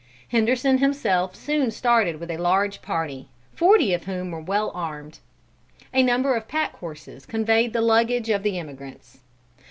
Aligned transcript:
Henderson 0.29 0.79
himself 0.79 1.35
soon 1.35 1.69
started 1.69 2.19
with 2.19 2.31
a 2.31 2.37
large 2.37 2.81
party, 2.81 3.27
forty 3.53 3.93
of 3.93 4.05
whom 4.05 4.31
were 4.31 4.41
well 4.41 4.71
armed. 4.73 5.19
A 5.93 6.01
number 6.01 6.35
of 6.35 6.47
pack 6.47 6.75
horses 6.77 7.23
conveyed 7.23 7.71
the 7.71 7.81
luggage 7.81 8.29
of 8.31 8.41
the 8.41 8.57
emigrants. 8.57 9.19